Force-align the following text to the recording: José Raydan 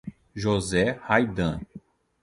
José 0.35 0.97
Raydan 1.05 1.61